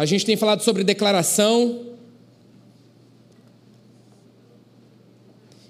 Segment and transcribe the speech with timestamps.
[0.00, 1.88] A gente tem falado sobre declaração.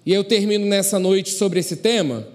[0.06, 2.28] E eu termino nessa noite sobre esse tema.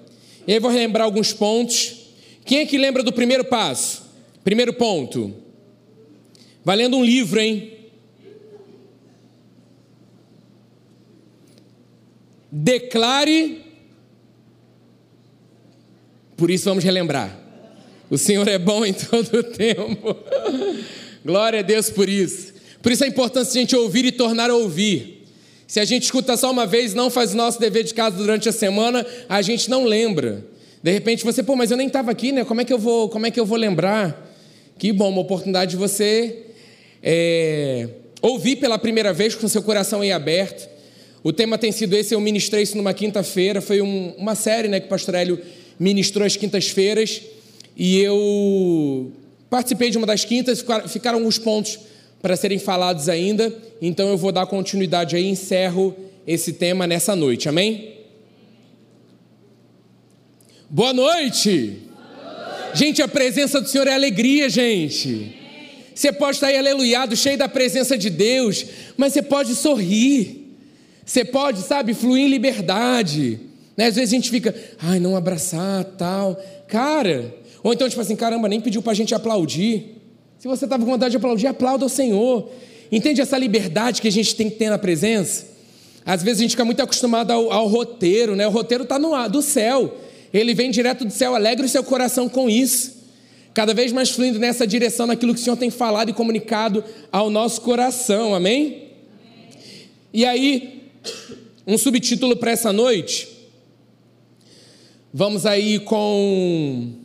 [0.46, 2.12] E aí vou relembrar alguns pontos.
[2.44, 4.12] Quem é que lembra do primeiro passo?
[4.44, 5.34] Primeiro ponto.
[6.66, 7.72] Valendo um livro, hein?
[12.52, 13.64] Declare.
[16.36, 17.40] Por isso vamos relembrar.
[18.10, 20.14] O Senhor é bom em todo o tempo.
[21.26, 22.54] Glória a Deus por isso.
[22.84, 25.24] Por isso a importância de a gente ouvir e tornar a ouvir.
[25.66, 28.48] Se a gente escuta só uma vez, não faz o nosso dever de casa durante
[28.48, 30.46] a semana, a gente não lembra.
[30.84, 32.46] De repente você, pô, mas eu nem estava aqui, né?
[32.46, 34.38] Como é que eu vou, como é que eu vou lembrar?
[34.78, 36.44] Que bom, uma oportunidade de você
[37.02, 37.90] é,
[38.22, 40.70] ouvir pela primeira vez com seu coração aí aberto.
[41.24, 44.80] O tema tem sido esse, eu ministrei isso numa quinta-feira, foi um, uma série né,
[44.80, 45.42] que o pastor Hélio
[45.80, 47.20] ministrou às quintas-feiras,
[47.76, 49.12] e eu
[49.56, 51.80] participei de uma das quintas, ficaram alguns pontos
[52.22, 55.96] para serem falados ainda, então eu vou dar continuidade aí e encerro
[56.28, 57.94] esse tema nessa noite, amém?
[60.70, 61.80] Boa noite!
[61.88, 62.78] Boa noite.
[62.78, 65.34] Gente, a presença do Senhor é alegria, gente.
[65.96, 68.66] Você pode estar aí aleluiado, cheio da presença de Deus,
[68.98, 70.54] mas você pode sorrir.
[71.06, 73.40] Você pode, sabe, fluir em liberdade.
[73.78, 73.86] Né?
[73.86, 76.36] Às vezes a gente fica, ai, não abraçar, tal.
[76.68, 79.96] Cara, ou então, tipo assim, caramba, nem pediu para a gente aplaudir.
[80.38, 82.48] Se você estava com vontade de aplaudir, aplauda o Senhor.
[82.92, 85.48] Entende essa liberdade que a gente tem que ter na presença?
[86.06, 88.48] Às vezes a gente fica muito acostumado ao, ao roteiro, né?
[88.48, 89.98] O roteiro está do céu.
[90.32, 92.98] Ele vem direto do céu, alegre o seu coração com isso.
[93.52, 97.32] Cada vez mais fluindo nessa direção, naquilo que o Senhor tem falado e comunicado ao
[97.32, 98.64] nosso coração, amém?
[98.64, 98.92] amém.
[100.14, 100.84] E aí,
[101.66, 103.28] um subtítulo para essa noite.
[105.12, 107.04] Vamos aí com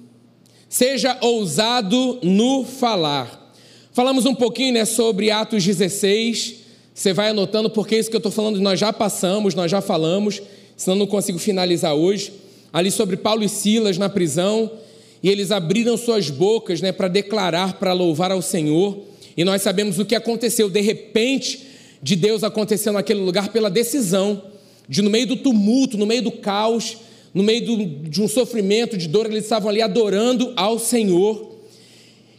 [0.70, 3.52] Seja ousado no falar.
[3.92, 6.54] Falamos um pouquinho né, sobre Atos 16.
[6.94, 10.40] Você vai anotando, porque isso que eu estou falando nós já passamos, nós já falamos,
[10.76, 12.32] senão não consigo finalizar hoje.
[12.72, 14.70] Ali sobre Paulo e Silas na prisão,
[15.20, 18.96] e eles abriram suas bocas né, para declarar, para louvar ao Senhor.
[19.36, 20.70] E nós sabemos o que aconteceu.
[20.70, 21.66] De repente,
[22.00, 24.40] de Deus aconteceu naquele lugar pela decisão
[24.88, 26.96] de, no meio do tumulto, no meio do caos,
[27.32, 31.58] no meio do, de um sofrimento, de dor, eles estavam ali adorando ao Senhor.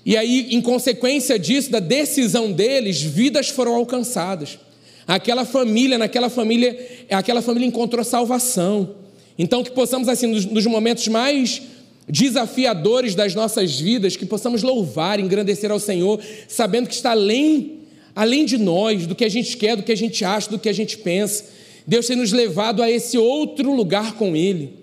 [0.06, 4.60] E aí, em consequência disso, da decisão deles, vidas foram alcançadas.
[5.08, 8.96] Aquela família, naquela família, aquela família encontrou salvação.
[9.38, 11.62] Então, que possamos, assim, nos, nos momentos mais
[12.08, 17.80] desafiadores das nossas vidas, que possamos louvar, engrandecer ao Senhor, sabendo que está além,
[18.14, 20.68] além de nós, do que a gente quer, do que a gente acha, do que
[20.68, 21.46] a gente pensa.
[21.88, 24.81] Deus tem nos levado a esse outro lugar com Ele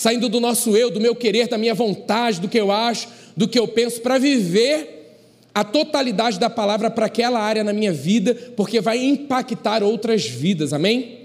[0.00, 3.06] saindo do nosso eu, do meu querer, da minha vontade, do que eu acho,
[3.36, 5.18] do que eu penso, para viver
[5.54, 10.72] a totalidade da palavra para aquela área na minha vida, porque vai impactar outras vidas,
[10.72, 11.18] amém?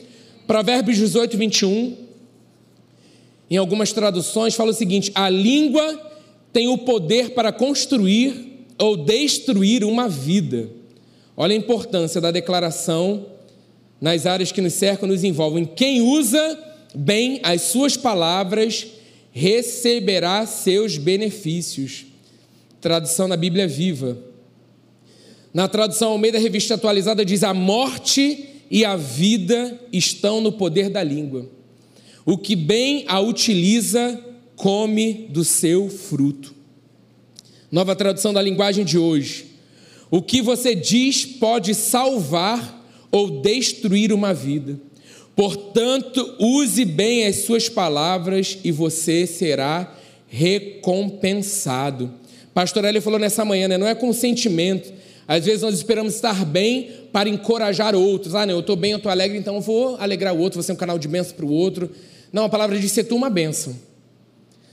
[0.46, 1.96] Provérbios 18, 21,
[3.50, 6.12] em algumas traduções, fala o seguinte: a língua
[6.52, 10.68] tem o poder para construir ou destruir uma vida.
[11.38, 13.26] Olha a importância da declaração
[14.02, 15.64] nas áreas que nos cercam, nos envolvem.
[15.64, 16.65] Quem usa
[16.96, 18.88] bem as suas palavras,
[19.32, 22.06] receberá seus benefícios.
[22.80, 24.18] Tradução na Bíblia Viva.
[25.54, 31.04] Na tradução Almeida Revista Atualizada diz: A morte e a vida estão no poder da
[31.04, 31.50] língua.
[32.26, 34.20] O que bem a utiliza,
[34.56, 36.56] come do seu fruto.
[37.72, 39.48] Nova tradução da linguagem de hoje.
[40.10, 44.80] O que você diz pode salvar ou destruir uma vida.
[45.36, 49.94] Portanto, use bem as suas palavras e você será
[50.28, 52.12] recompensado.
[52.54, 53.78] Pastor Eli falou nessa manhã, né?
[53.78, 54.94] não é consentimento.
[55.28, 58.34] Às vezes nós esperamos estar bem para encorajar outros.
[58.34, 60.64] Ah, não, eu estou bem, eu estou alegre, então eu vou alegrar o outro, vou
[60.64, 61.90] ser um canal de bênção para o outro.
[62.32, 63.76] Não, a palavra diz ser tu uma bênção.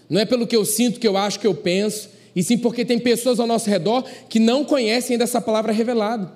[0.08, 2.84] Não é pelo que eu sinto, que eu acho, que eu penso, e sim porque
[2.84, 6.30] tem pessoas ao nosso redor que não conhecem ainda essa palavra revelada,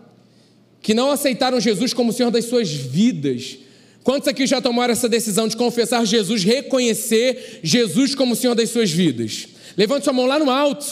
[0.81, 3.59] que não aceitaram Jesus como Senhor das suas vidas,
[4.07, 8.89] Quantos aqui já tomaram essa decisão de confessar Jesus, reconhecer Jesus como Senhor das suas
[8.89, 9.49] vidas?
[9.77, 10.87] Levante sua mão lá no alto.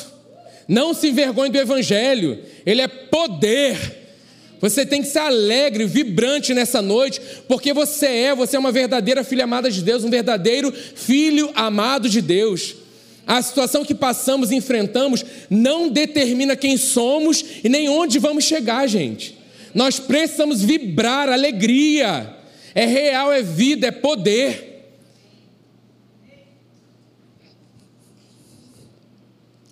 [0.67, 3.79] Não se envergonhe do Evangelho, ele é poder.
[4.61, 9.23] Você tem que ser alegre, vibrante nessa noite, porque você é, você é uma verdadeira
[9.23, 12.75] filha amada de Deus, um verdadeiro filho amado de Deus.
[13.25, 18.89] A situação que passamos e enfrentamos não determina quem somos e nem onde vamos chegar,
[18.89, 19.39] gente.
[19.73, 22.43] Nós precisamos vibrar alegria.
[22.75, 24.75] É real, é vida, é poder.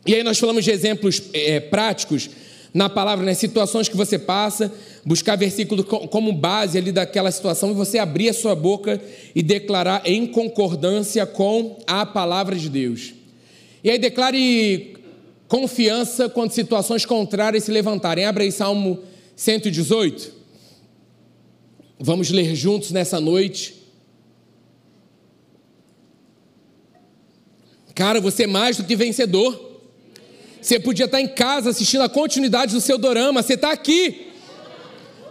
[0.07, 2.31] E aí nós falamos de exemplos é, práticos,
[2.75, 4.73] na palavra, nas situações que você passa,
[5.05, 9.01] buscar versículo como base ali daquela situação e você abrir a sua boca
[9.35, 13.15] e declarar em concordância com a palavra de Deus.
[13.85, 14.97] E aí declare
[15.49, 18.25] confiança quando situações contrárias se levantarem.
[18.25, 19.01] Abra aí Salmo
[19.37, 20.42] 118.
[21.99, 23.83] Vamos ler juntos nessa noite.
[27.95, 29.81] Cara, você é mais do que vencedor.
[30.61, 33.43] Você podia estar em casa assistindo a continuidade do seu dorama.
[33.43, 34.29] Você está aqui.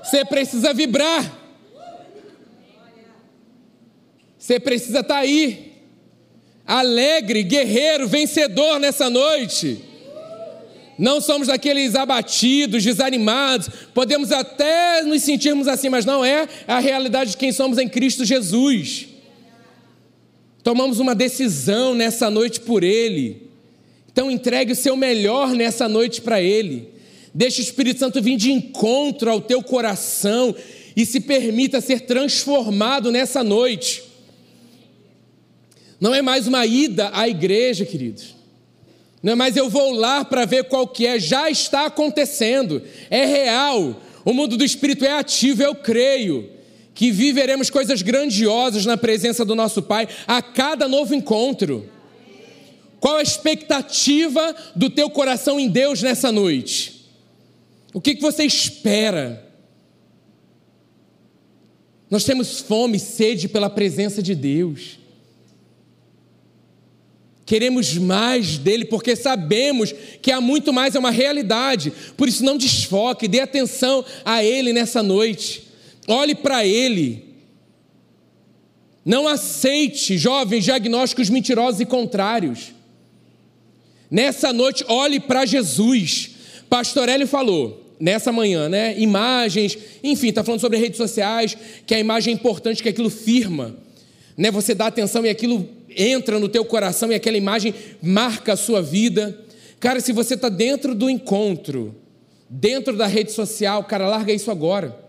[0.03, 1.39] Você precisa vibrar.
[4.37, 5.71] Você precisa estar aí.
[6.65, 9.83] Alegre, guerreiro, vencedor nessa noite.
[11.01, 13.67] Não somos daqueles abatidos, desanimados.
[13.91, 18.23] Podemos até nos sentirmos assim, mas não é a realidade de quem somos em Cristo
[18.23, 19.07] Jesus.
[20.63, 23.49] Tomamos uma decisão nessa noite por Ele.
[24.11, 26.89] Então entregue o seu melhor nessa noite para Ele.
[27.33, 30.55] Deixe o Espírito Santo vir de encontro ao teu coração
[30.95, 34.03] e se permita ser transformado nessa noite.
[35.99, 38.40] Não é mais uma ida à igreja, queridos.
[39.21, 42.81] Não mais eu vou lá para ver qual que é, já está acontecendo.
[43.09, 44.01] É real.
[44.25, 46.49] O mundo do espírito é ativo, eu creio
[46.93, 51.89] que viveremos coisas grandiosas na presença do nosso Pai a cada novo encontro.
[52.99, 57.09] Qual a expectativa do teu coração em Deus nessa noite?
[57.93, 59.51] O que, que você espera?
[62.09, 65.00] Nós temos fome e sede pela presença de Deus.
[67.45, 71.91] Queremos mais dele porque sabemos que há muito mais é uma realidade.
[72.15, 75.67] Por isso não desfoque, dê atenção a ele nessa noite.
[76.07, 77.25] Olhe para ele.
[79.03, 82.73] Não aceite jovens diagnósticos mentirosos e contrários.
[84.09, 86.31] Nessa noite, olhe para Jesus.
[86.69, 88.99] Pastor Hélio falou, nessa manhã, né?
[88.99, 93.75] Imagens, enfim, está falando sobre redes sociais, que a imagem é importante, que aquilo firma.
[94.35, 94.49] Né?
[94.51, 98.81] Você dá atenção e aquilo entra no teu coração e aquela imagem marca a sua
[98.81, 99.37] vida.
[99.79, 101.95] Cara, se você está dentro do encontro,
[102.49, 104.99] dentro da rede social, cara, larga isso agora.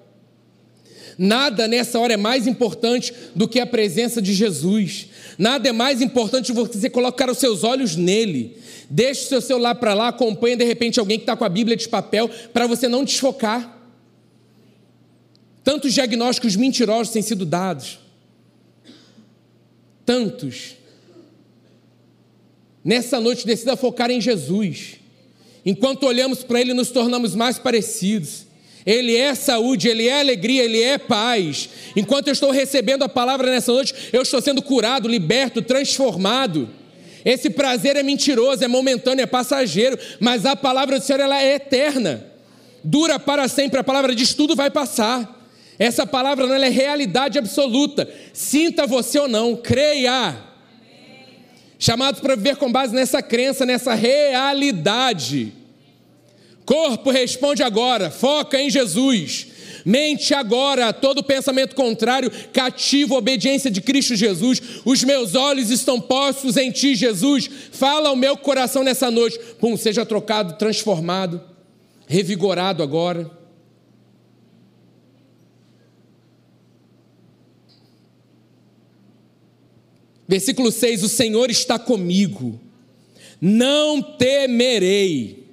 [1.19, 5.08] Nada nessa hora é mais importante do que a presença de Jesus.
[5.37, 8.56] Nada é mais importante você colocar os seus olhos nele.
[8.88, 11.76] Deixe o seu celular para lá, acompanhe de repente alguém que está com a Bíblia
[11.76, 13.78] de papel, para você não desfocar.
[15.62, 17.99] Tantos diagnósticos mentirosos têm sido dados.
[20.04, 20.76] Tantos.
[22.84, 24.96] Nessa noite, decida focar em Jesus.
[25.64, 28.46] Enquanto olhamos para Ele, nos tornamos mais parecidos.
[28.84, 31.69] Ele é saúde, Ele é alegria, Ele é paz.
[31.94, 36.69] Enquanto eu estou recebendo a palavra nessa noite, eu estou sendo curado, liberto, transformado.
[37.25, 41.54] Esse prazer é mentiroso, é momentâneo, é passageiro, mas a palavra do Senhor ela é
[41.54, 42.26] eterna,
[42.82, 43.78] dura para sempre.
[43.78, 45.40] A palavra diz: tudo vai passar.
[45.78, 48.08] Essa palavra ela é realidade absoluta.
[48.32, 50.37] Sinta você ou não, creia.
[51.79, 55.52] Chamados para viver com base nessa crença, nessa realidade.
[56.64, 59.49] Corpo responde agora, foca em Jesus.
[59.84, 64.62] Mente agora todo pensamento contrário, cativo obediência de Cristo Jesus.
[64.85, 67.50] Os meus olhos estão postos em Ti, Jesus.
[67.73, 69.38] Fala ao meu coração nessa noite.
[69.58, 71.43] Pum, seja trocado, transformado,
[72.06, 73.42] revigorado agora.
[80.33, 82.59] Versículo 6: O Senhor está comigo,
[83.39, 85.47] não temerei.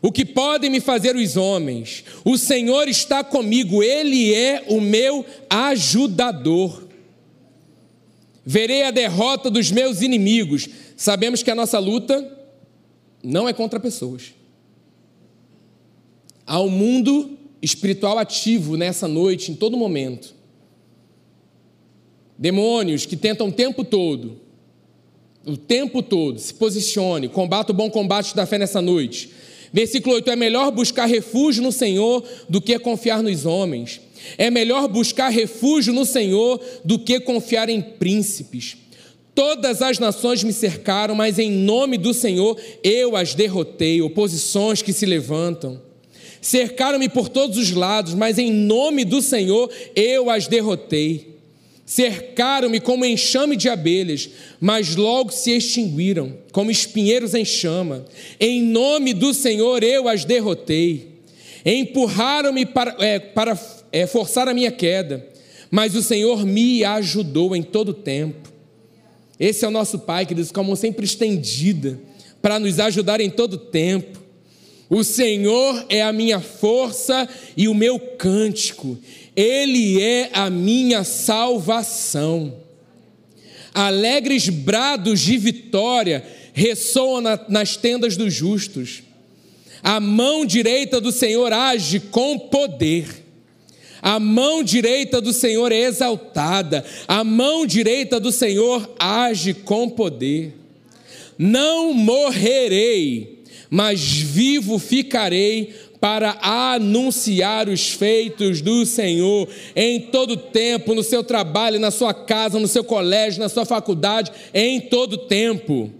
[0.00, 2.04] O que podem me fazer os homens?
[2.24, 6.86] O Senhor está comigo, Ele é o meu ajudador.
[8.46, 10.68] Verei a derrota dos meus inimigos.
[10.96, 12.46] Sabemos que a nossa luta
[13.20, 14.32] não é contra pessoas.
[16.46, 20.36] Há um mundo espiritual ativo nessa noite, em todo momento.
[22.36, 24.40] Demônios que tentam o tempo todo,
[25.46, 29.30] o tempo todo, se posicione, combata o bom combate da fé nessa noite
[29.74, 34.00] Versículo 8: É melhor buscar refúgio no Senhor do que confiar nos homens.
[34.38, 38.76] É melhor buscar refúgio no Senhor do que confiar em príncipes.
[39.34, 44.00] Todas as nações me cercaram, mas em nome do Senhor eu as derrotei.
[44.00, 45.82] Oposições que se levantam.
[46.40, 51.33] Cercaram-me por todos os lados, mas em nome do Senhor eu as derrotei.
[51.86, 58.06] Cercaram-me como enxame de abelhas, mas logo se extinguiram, como espinheiros em chama.
[58.40, 61.08] Em nome do Senhor eu as derrotei.
[61.64, 63.58] Empurraram-me para, é, para
[63.92, 65.26] é, forçar a minha queda,
[65.70, 68.52] mas o Senhor me ajudou em todo o tempo.
[69.38, 71.98] Esse é o nosso Pai, que diz com a mão sempre estendida,
[72.40, 74.22] para nos ajudar em todo o tempo.
[74.88, 78.98] O Senhor é a minha força e o meu cântico,
[79.36, 82.54] Ele é a minha salvação.
[83.72, 89.02] Alegres brados de vitória ressoam na, nas tendas dos justos.
[89.82, 93.24] A mão direita do Senhor age com poder.
[94.00, 100.54] A mão direita do Senhor é exaltada, a mão direita do Senhor age com poder.
[101.38, 105.74] Não morrerei, mas vivo ficarei
[106.04, 112.60] para anunciar os feitos do Senhor em todo tempo, no seu trabalho, na sua casa,
[112.60, 115.90] no seu colégio, na sua faculdade, em todo tempo.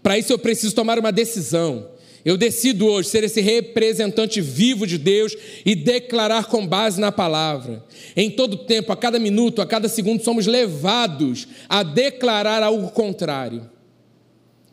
[0.00, 1.88] Para isso eu preciso tomar uma decisão.
[2.24, 7.84] Eu decido hoje ser esse representante vivo de Deus e declarar com base na palavra.
[8.14, 13.68] Em todo tempo, a cada minuto, a cada segundo, somos levados a declarar algo contrário.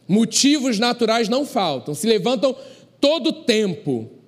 [0.07, 2.55] Motivos naturais não faltam, se levantam
[3.01, 4.18] todo tempo.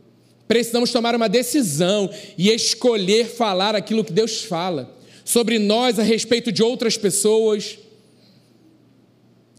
[0.52, 4.94] Precisamos tomar uma decisão e escolher falar aquilo que Deus fala
[5.24, 7.80] sobre nós a respeito de outras pessoas.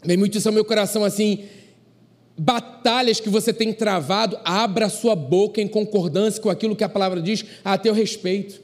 [0.05, 1.45] Vem muito isso ao meu coração assim
[2.37, 7.23] batalhas que você tem travado, abra sua boca em concordância com aquilo que a palavra
[7.23, 8.61] diz a teu respeito.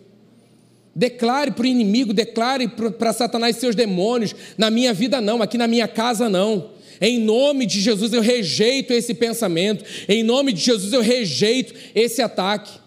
[0.95, 4.35] Declare para o inimigo, declare para Satanás seus demônios.
[4.59, 6.77] Na minha vida, não, aqui na minha casa, não.
[7.01, 9.85] Em nome de Jesus, eu rejeito esse pensamento.
[10.09, 12.79] Em nome de Jesus, eu rejeito esse ataque.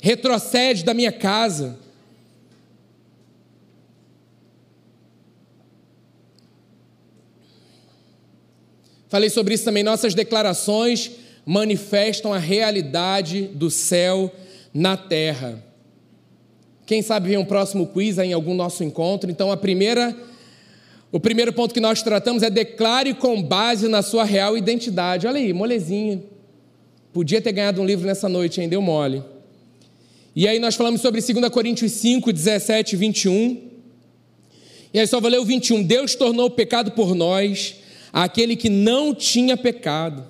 [0.00, 1.78] Retrocede da minha casa.
[9.08, 9.82] Falei sobre isso também.
[9.82, 11.10] Nossas declarações
[11.44, 14.34] manifestam a realidade do céu
[14.72, 15.62] na terra.
[16.86, 19.30] Quem sabe vem um próximo quiz em algum nosso encontro.
[19.30, 20.16] Então, a primeira,
[21.12, 25.26] o primeiro ponto que nós tratamos é declare com base na sua real identidade.
[25.26, 26.22] Olha aí, molezinha.
[27.12, 28.68] Podia ter ganhado um livro nessa noite, hein?
[28.68, 29.22] Deu mole.
[30.34, 33.60] E aí nós falamos sobre 2 Coríntios 5, 17 e 21.
[34.94, 35.82] E aí só vou ler o 21.
[35.82, 37.74] Deus tornou o pecado por nós
[38.10, 40.24] aquele que não tinha pecado,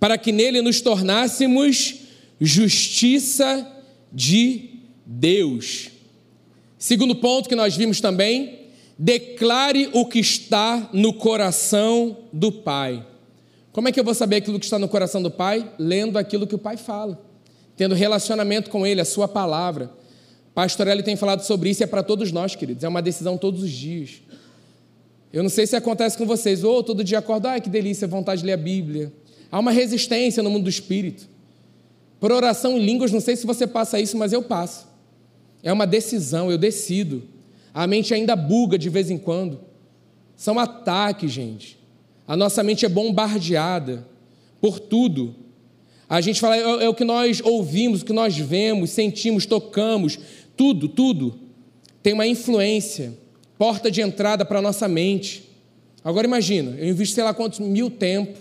[0.00, 1.94] para que nele nos tornássemos
[2.40, 3.64] justiça
[4.12, 4.70] de
[5.06, 5.90] Deus.
[6.76, 8.61] Segundo ponto que nós vimos também,
[9.02, 13.04] declare o que está no coração do Pai.
[13.72, 15.72] Como é que eu vou saber aquilo que está no coração do Pai?
[15.76, 17.20] Lendo aquilo que o Pai fala,
[17.76, 19.90] tendo relacionamento com Ele, a Sua palavra.
[20.54, 23.36] Pastor Eli tem falado sobre isso, e é para todos nós, queridos, é uma decisão
[23.36, 24.22] todos os dias.
[25.32, 28.42] Eu não sei se acontece com vocês, ou todo dia acordo, ai que delícia, vontade
[28.42, 29.12] de ler a Bíblia.
[29.50, 31.26] Há uma resistência no mundo do espírito.
[32.20, 34.86] Por oração em línguas, não sei se você passa isso, mas eu passo.
[35.60, 37.31] É uma decisão, eu decido.
[37.74, 39.60] A mente ainda buga de vez em quando.
[40.36, 41.78] São ataques, gente.
[42.26, 44.06] A nossa mente é bombardeada
[44.60, 45.34] por tudo.
[46.08, 50.18] A gente fala, é, é o que nós ouvimos, o que nós vemos, sentimos, tocamos,
[50.56, 51.42] tudo, tudo
[52.02, 53.16] tem uma influência
[53.56, 55.48] porta de entrada para a nossa mente.
[56.04, 58.36] Agora imagina, eu invisto sei lá quantos mil tempo,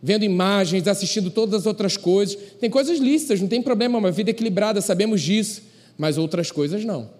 [0.00, 2.38] vendo imagens, assistindo todas as outras coisas.
[2.60, 5.62] Tem coisas lícitas, não tem problema, uma vida equilibrada, sabemos disso,
[5.98, 7.10] mas outras coisas não.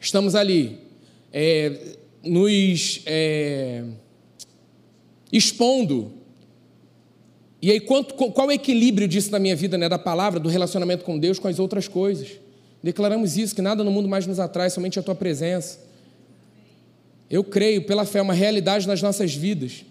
[0.00, 0.78] Estamos ali,
[1.32, 3.84] é, nos é,
[5.32, 6.12] expondo.
[7.60, 10.48] E aí, quanto, qual é o equilíbrio disso na minha vida, né, da palavra, do
[10.48, 12.38] relacionamento com Deus, com as outras coisas?
[12.82, 15.80] Declaramos isso, que nada no mundo mais nos atrai, somente a tua presença.
[17.28, 19.84] Eu creio, pela fé, é uma realidade nas nossas vidas.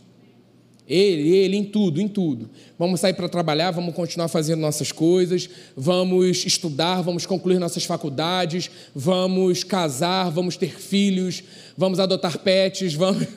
[0.88, 2.50] Ele, ele, em tudo, em tudo.
[2.79, 8.72] Vamos sair para trabalhar, vamos continuar fazendo nossas coisas, vamos estudar, vamos concluir nossas faculdades,
[8.96, 11.44] vamos casar, vamos ter filhos,
[11.75, 13.27] vamos adotar pets, vamos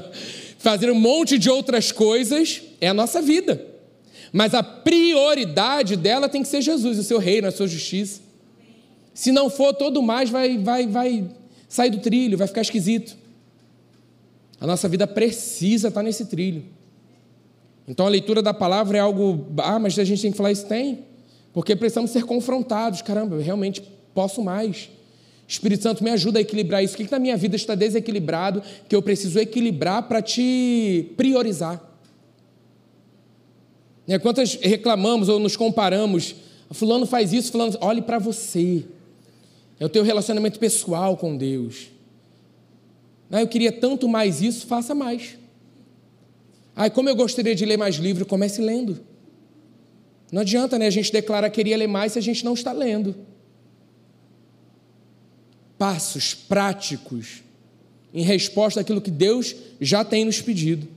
[0.58, 2.62] fazer um monte de outras coisas.
[2.80, 3.62] É a nossa vida.
[4.32, 8.22] Mas a prioridade dela tem que ser Jesus, o seu reino, a sua justiça.
[9.12, 11.24] Se não for, todo mais vai, vai, vai
[11.68, 13.14] sair do trilho, vai ficar esquisito.
[14.58, 16.64] A nossa vida precisa estar nesse trilho.
[17.86, 19.46] Então a leitura da palavra é algo.
[19.58, 20.66] Ah, mas a gente tem que falar isso?
[20.66, 21.04] Tem.
[21.52, 23.02] Porque precisamos ser confrontados.
[23.02, 23.82] Caramba, eu realmente
[24.14, 24.90] posso mais.
[25.46, 26.94] Espírito Santo, me ajuda a equilibrar isso.
[26.94, 31.82] O que, que na minha vida está desequilibrado que eu preciso equilibrar para te priorizar?
[34.06, 36.34] Né, quantas reclamamos ou nos comparamos?
[36.70, 37.76] Fulano faz isso, fulano.
[37.80, 38.84] Olhe para você.
[39.78, 41.88] É o teu relacionamento pessoal com Deus.
[43.30, 45.36] Ah, eu queria tanto mais isso, faça mais.
[46.76, 49.00] Ah, como eu gostaria de ler mais livro, comece lendo.
[50.32, 50.86] Não adianta, né?
[50.86, 53.14] A gente declarar que queria ler mais se a gente não está lendo.
[55.78, 57.42] Passos práticos
[58.12, 60.88] em resposta àquilo que Deus já tem nos pedido.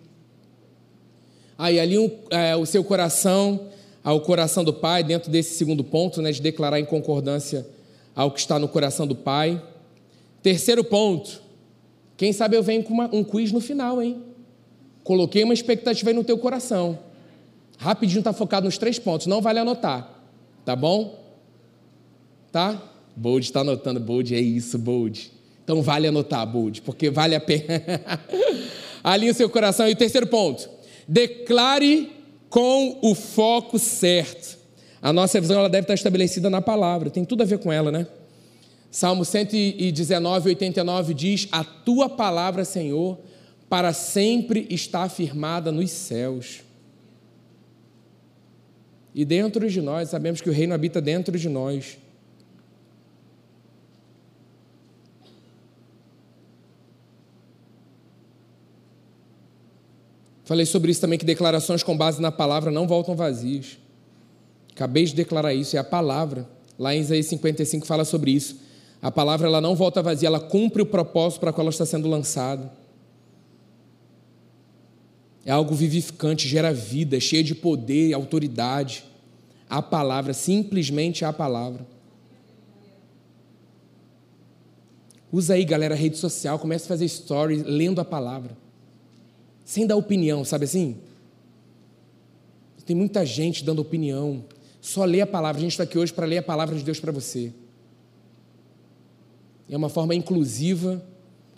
[1.58, 3.70] Aí ali um, é, o seu coração
[4.04, 7.68] ao coração do Pai, dentro desse segundo ponto, né, de declarar em concordância
[8.16, 9.62] ao que está no coração do Pai.
[10.42, 11.42] Terceiro ponto,
[12.16, 14.24] quem sabe eu venho com uma, um quiz no final, hein?
[15.08, 17.00] Coloquei uma expectativa aí no teu coração.
[17.78, 20.22] Rapidinho está focado nos três pontos, não vale anotar,
[20.66, 21.18] tá bom?
[22.52, 22.84] Tá?
[23.16, 25.32] Bold está anotando, Bold, é isso, Bold.
[25.64, 27.82] Então vale anotar, Bold, porque vale a pena.
[29.02, 29.88] Alinhe o seu coração.
[29.88, 30.70] E o terceiro ponto,
[31.08, 32.12] declare
[32.50, 34.58] com o foco certo.
[35.02, 37.94] A nossa visão ela deve estar estabelecida na palavra, tem tudo a ver com ela,
[37.94, 38.06] né?
[38.92, 43.18] Salmo 119, 89 diz: A tua palavra, Senhor,
[43.70, 46.62] para sempre está afirmada nos céus.
[49.14, 51.98] E dentro de nós, sabemos que o reino habita dentro de nós.
[60.46, 63.78] Falei sobre isso também, que declarações com base na palavra não voltam vazias.
[64.74, 66.48] Acabei de declarar isso, é a palavra.
[66.80, 68.58] Lá em Isaías 55 fala sobre isso.
[69.02, 72.08] A palavra ela não volta vazia, ela cumpre o propósito para qual ela está sendo
[72.08, 72.72] lançada.
[75.48, 79.04] É algo vivificante, gera vida, é cheia de poder e autoridade.
[79.68, 81.88] A palavra, simplesmente a palavra.
[85.32, 88.56] Usa aí, galera, a rede social, comece a fazer stories lendo a palavra
[89.68, 90.96] sem dar opinião, sabe assim?
[92.86, 94.46] Tem muita gente dando opinião.
[94.80, 95.60] Só lê a palavra.
[95.60, 97.52] A gente está aqui hoje para ler a palavra de Deus para você.
[99.70, 101.04] É uma forma inclusiva,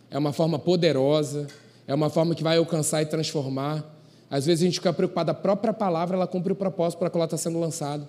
[0.10, 1.46] é uma forma poderosa,
[1.90, 3.84] é uma forma que vai alcançar e transformar.
[4.30, 7.18] Às vezes a gente fica preocupado, a própria palavra ela cumpre o propósito para que
[7.18, 8.08] ela está sendo lançada.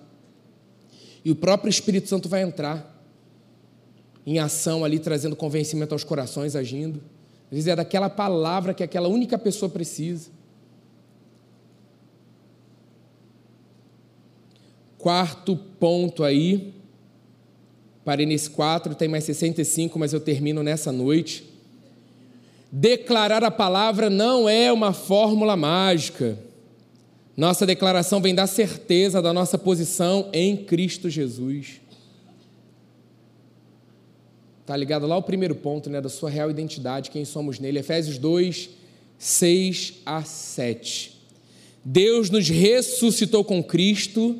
[1.25, 3.03] E o próprio Espírito Santo vai entrar
[4.23, 7.01] em ação ali, trazendo convencimento aos corações, agindo.
[7.45, 10.29] Às vezes é daquela palavra que aquela única pessoa precisa.
[14.99, 16.71] Quarto ponto aí,
[18.05, 21.50] parei nesse quatro, tem mais 65, mas eu termino nessa noite.
[22.71, 26.39] Declarar a palavra não é uma fórmula mágica.
[27.35, 31.81] Nossa declaração vem da certeza da nossa posição em Cristo Jesus.
[34.61, 37.79] Está ligado lá ao primeiro ponto, né, da sua real identidade, quem somos nele.
[37.79, 38.69] Efésios 2,
[39.17, 41.19] 6 a 7.
[41.83, 44.39] Deus nos ressuscitou com Cristo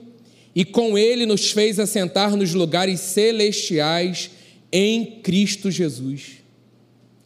[0.55, 4.31] e com ele nos fez assentar nos lugares celestiais
[4.71, 6.40] em Cristo Jesus,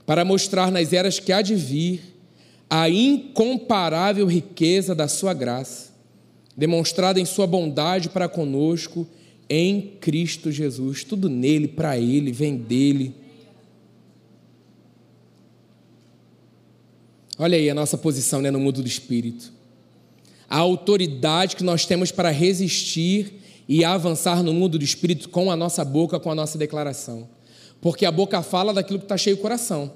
[0.06, 2.16] para mostrar nas eras que há de vir
[2.70, 5.92] a incomparável riqueza da sua graça,
[6.56, 9.08] demonstrada em sua bondade para conosco
[9.50, 11.04] em Cristo Jesus.
[11.04, 13.14] Tudo nele, para ele, vem dele.
[17.38, 19.54] Olha aí a nossa posição né, no mundo do espírito.
[20.50, 25.56] A autoridade que nós temos para resistir e avançar no mundo do espírito com a
[25.56, 27.28] nossa boca, com a nossa declaração.
[27.86, 29.92] Porque a boca fala daquilo que está cheio o coração.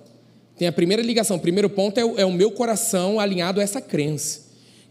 [0.56, 1.38] Tem a primeira ligação.
[1.38, 4.42] O primeiro ponto é o, é o meu coração alinhado a essa crença.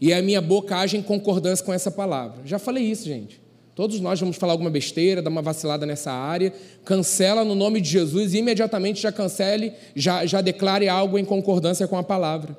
[0.01, 2.41] E a minha boca age em concordância com essa palavra.
[2.43, 3.39] Já falei isso, gente.
[3.73, 7.89] Todos nós vamos falar alguma besteira, dar uma vacilada nessa área, cancela no nome de
[7.89, 12.57] Jesus e imediatamente já cancele, já, já declare algo em concordância com a palavra.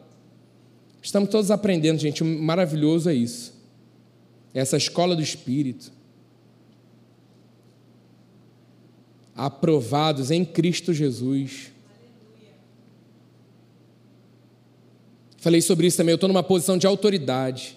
[1.02, 3.52] Estamos todos aprendendo, gente, maravilhoso é isso.
[4.54, 5.92] Essa escola do Espírito.
[9.46, 11.72] Aprovados em Cristo Jesus.
[15.38, 17.76] Falei sobre isso também, eu estou numa posição de autoridade.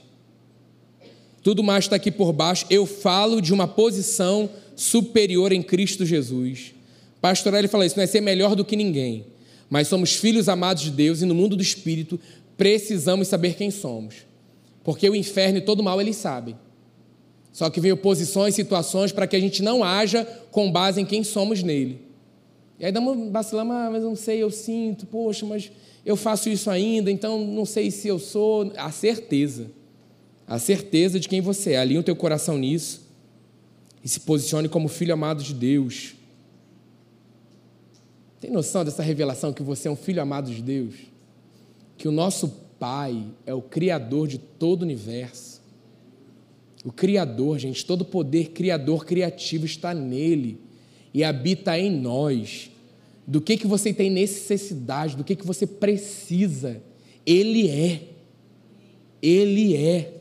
[1.41, 2.65] Tudo mais está aqui por baixo.
[2.69, 6.73] Eu falo de uma posição superior em Cristo Jesus.
[7.21, 9.25] Pastor ele fala isso, não é ser melhor do que ninguém,
[9.69, 12.19] mas somos filhos amados de Deus e no mundo do Espírito
[12.57, 14.15] precisamos saber quem somos.
[14.83, 16.57] Porque o inferno e todo mal eles sabem.
[17.53, 21.23] Só que vem oposições, situações para que a gente não haja com base em quem
[21.23, 22.01] somos nele.
[22.77, 25.71] E aí dá uma vacilama, ah, mas não sei, eu sinto, poxa, mas
[26.05, 28.73] eu faço isso ainda, então não sei se eu sou.
[28.75, 29.71] A certeza
[30.47, 31.77] a certeza de quem você é.
[31.77, 33.01] Alinhe o teu coração nisso
[34.03, 36.15] e se posicione como filho amado de Deus.
[38.39, 40.95] Tem noção dessa revelação que você é um filho amado de Deus?
[41.97, 45.52] Que o nosso Pai é o Criador de todo o universo.
[46.83, 50.59] O Criador, gente, todo poder criador, criativo está nele
[51.13, 52.69] e habita em nós.
[53.25, 56.81] Do que, que você tem necessidade, do que, que você precisa,
[57.25, 58.01] Ele é.
[59.21, 60.13] Ele é.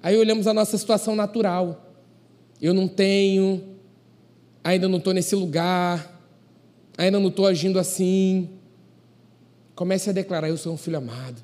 [0.00, 1.92] Aí olhamos a nossa situação natural.
[2.60, 3.60] Eu não tenho,
[4.62, 6.22] ainda não estou nesse lugar,
[6.96, 8.50] ainda não estou agindo assim.
[9.74, 11.42] Comece a declarar: Eu sou um filho amado.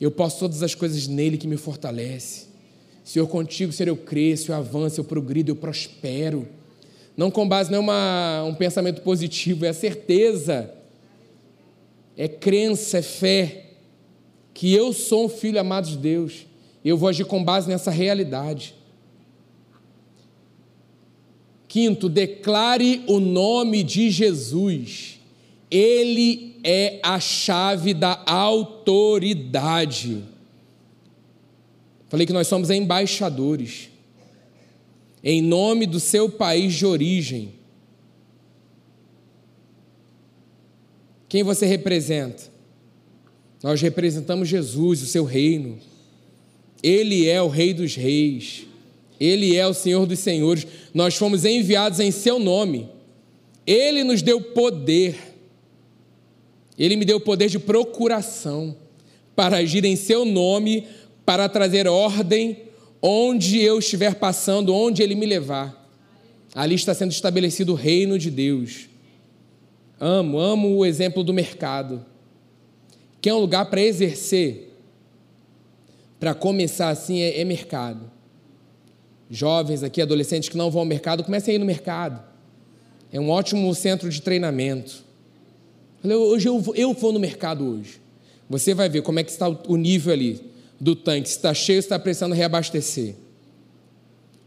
[0.00, 2.47] Eu posso todas as coisas nele que me fortalece.
[3.08, 6.46] Senhor, contigo, Senhor, eu cresço, eu avanço, eu progrido, eu prospero.
[7.16, 10.74] Não com base em um pensamento positivo, é a certeza,
[12.18, 13.70] é crença, é fé,
[14.52, 16.44] que eu sou um filho amado de Deus.
[16.84, 18.74] Eu vou agir com base nessa realidade.
[21.66, 25.18] Quinto, declare o nome de Jesus.
[25.70, 30.22] Ele é a chave da autoridade.
[32.08, 33.90] Falei que nós somos embaixadores,
[35.22, 37.54] em nome do seu país de origem.
[41.28, 42.44] Quem você representa?
[43.62, 45.78] Nós representamos Jesus, o seu reino.
[46.82, 48.66] Ele é o Rei dos Reis.
[49.20, 50.66] Ele é o Senhor dos Senhores.
[50.94, 52.88] Nós fomos enviados em seu nome.
[53.66, 55.16] Ele nos deu poder.
[56.78, 58.76] Ele me deu poder de procuração
[59.34, 60.86] para agir em seu nome,
[61.28, 62.62] para trazer ordem
[63.02, 65.86] onde eu estiver passando, onde ele me levar.
[66.54, 68.88] Ali está sendo estabelecido o reino de Deus.
[70.00, 72.02] Amo, amo o exemplo do mercado.
[73.20, 74.72] Que é um lugar para exercer,
[76.18, 78.10] para começar assim, é, é mercado
[79.30, 82.22] jovens aqui, adolescentes que não vão ao mercado, comecem a ir no mercado.
[83.12, 85.04] É um ótimo centro de treinamento.
[86.02, 88.00] Hoje eu vou, eu vou no mercado hoje.
[88.48, 90.48] Você vai ver como é que está o nível ali
[90.80, 93.14] do tanque, se está cheio, está precisando reabastecer.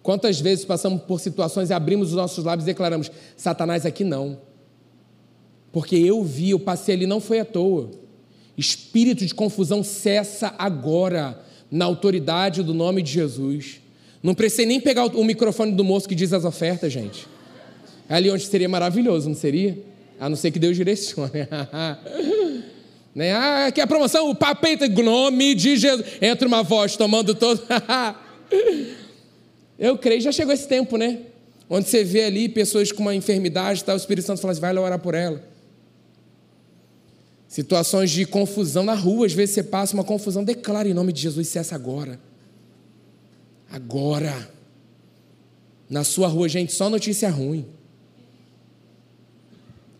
[0.02, 4.39] Quantas vezes passamos por situações e abrimos os nossos lábios e declaramos: Satanás aqui não.
[5.72, 7.91] Porque eu vi, eu passei ali, não foi à toa.
[8.58, 11.39] Espírito de confusão cessa agora,
[11.70, 13.80] na autoridade do nome de Jesus.
[14.22, 17.28] Não precisei nem pegar o microfone do moço que diz as ofertas, gente.
[18.10, 19.78] É ali onde seria maravilhoso, não seria?
[20.20, 21.32] A não ser que Deus direcione.
[23.13, 23.34] né?
[23.34, 26.06] Ah, aqui é a promoção, o papeta, nome de Jesus.
[26.21, 27.62] Entra uma voz tomando todo.
[29.78, 31.19] Eu creio, já chegou esse tempo, né?
[31.69, 34.74] Onde você vê ali pessoas com uma enfermidade, tá, o Espírito Santo fala assim: vai
[34.74, 35.41] lá orar por ela.
[37.47, 41.21] Situações de confusão na rua, às vezes você passa uma confusão, declara em nome de
[41.21, 42.19] Jesus, cessa agora
[43.71, 44.52] agora.
[45.89, 47.65] Na sua rua, gente, só notícia ruim.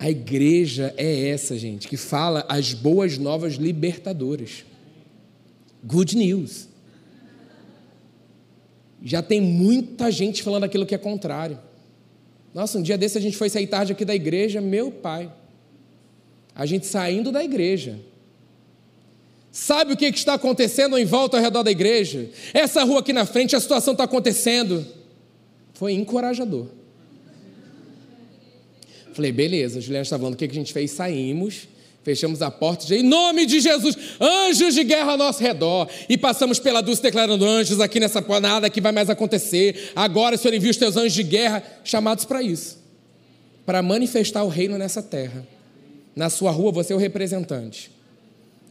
[0.02, 4.66] A igreja é essa, gente, que fala as boas novas libertadoras.
[5.84, 6.68] Good news.
[9.04, 11.60] Já tem muita gente falando aquilo que é contrário.
[12.52, 15.32] Nossa, um dia desse a gente foi sair tarde aqui da igreja, meu pai.
[16.56, 18.00] A gente saindo da igreja,
[19.52, 22.30] Sabe o que está acontecendo em volta ao redor da igreja?
[22.54, 24.84] Essa rua aqui na frente, a situação está acontecendo.
[25.74, 26.68] Foi encorajador.
[29.14, 30.92] Falei, beleza, Juliana está falando o que a gente fez?
[30.92, 31.68] Saímos,
[32.04, 35.88] fechamos a porta, em nome de Jesus, anjos de guerra ao nosso redor.
[36.08, 39.92] E passamos pela Dulce declarando anjos aqui nessa nada que vai mais acontecer.
[39.96, 42.82] Agora, Senhor, envia os teus anjos de guerra, chamados para isso
[43.66, 45.46] para manifestar o reino nessa terra.
[46.16, 47.92] Na sua rua, você é o representante.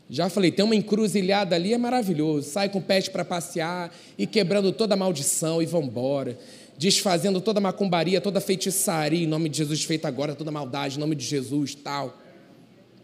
[0.09, 2.50] Já falei, tem uma encruzilhada ali, é maravilhoso.
[2.50, 6.37] Sai com o pet para passear e quebrando toda a maldição e vão embora.
[6.81, 11.14] Desfazendo toda macumbaria, toda feitiçaria, em nome de Jesus feita agora, toda maldade, em nome
[11.14, 12.16] de Jesus, tal.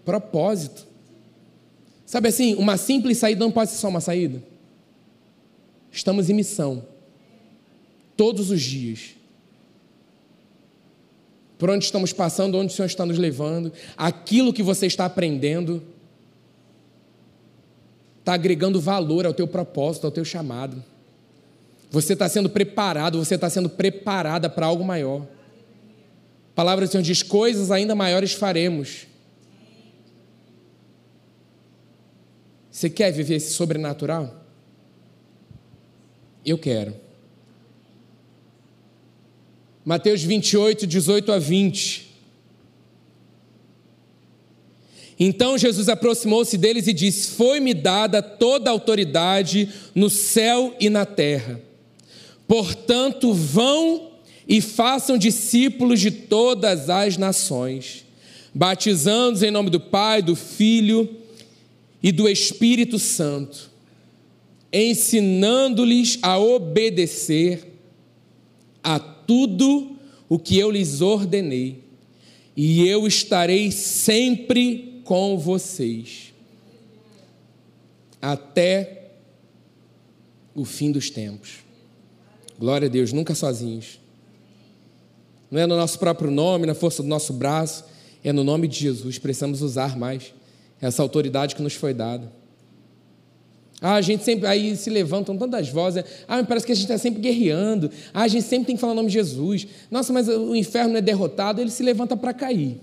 [0.02, 0.86] Propósito.
[2.06, 4.42] Sabe assim, uma simples saída não pode ser só uma saída.
[5.92, 6.86] Estamos em missão.
[8.16, 9.14] Todos os dias.
[11.58, 15.82] Por onde estamos passando, onde o Senhor está nos levando, aquilo que você está aprendendo
[18.20, 20.82] está agregando valor ao teu propósito, ao teu chamado.
[21.90, 25.22] Você está sendo preparado, você está sendo preparada para algo maior.
[25.22, 29.06] A palavra do Senhor diz: coisas ainda maiores faremos.
[32.70, 34.44] Você quer viver esse sobrenatural?
[36.44, 36.94] Eu quero.
[39.84, 42.06] Mateus 28, 18 a 20.
[45.18, 51.06] Então Jesus aproximou-se deles e disse: Foi-me dada toda a autoridade no céu e na
[51.06, 51.65] terra.
[52.46, 54.12] Portanto, vão
[54.48, 58.04] e façam discípulos de todas as nações,
[58.54, 61.16] batizando-os em nome do Pai, do Filho
[62.02, 63.70] e do Espírito Santo,
[64.72, 67.66] ensinando-lhes a obedecer
[68.82, 69.96] a tudo
[70.28, 71.82] o que eu lhes ordenei,
[72.56, 76.32] e eu estarei sempre com vocês
[78.20, 79.10] até
[80.54, 81.65] o fim dos tempos.
[82.58, 84.00] Glória a Deus, nunca sozinhos.
[85.50, 87.84] Não é no nosso próprio nome, na força do nosso braço,
[88.24, 89.18] é no nome de Jesus.
[89.18, 90.34] Precisamos usar mais
[90.80, 92.30] essa autoridade que nos foi dada.
[93.80, 94.46] Ah, a gente sempre.
[94.46, 96.02] Aí se levantam tantas vozes.
[96.26, 97.90] Ah, parece que a gente está sempre guerreando.
[98.12, 99.66] Ah, a gente sempre tem que falar o nome de Jesus.
[99.90, 102.80] Nossa, mas o inferno não é derrotado, ele se levanta para cair.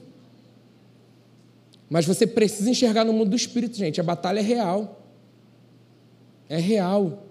[1.89, 3.99] Mas você precisa enxergar no mundo do espírito, gente.
[3.99, 5.01] A batalha é real.
[6.47, 7.23] É real.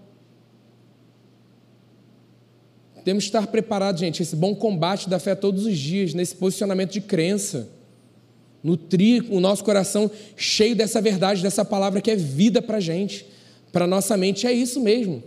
[3.05, 6.93] Temos que estar preparados, gente, esse bom combate da fé todos os dias, nesse posicionamento
[6.93, 7.69] de crença.
[8.63, 13.27] Nutrir o nosso coração cheio dessa verdade, dessa palavra que é vida para a gente,
[13.73, 14.47] para nossa mente.
[14.47, 15.23] É isso mesmo.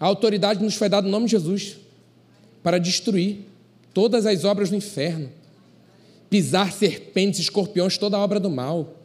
[0.00, 1.76] A autoridade nos foi dada no nome de Jesus
[2.62, 3.40] para destruir
[3.92, 5.28] todas as obras do inferno,
[6.30, 8.96] pisar serpentes, escorpiões, toda a obra do mal.